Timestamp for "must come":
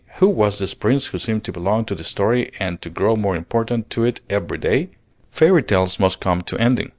5.99-6.41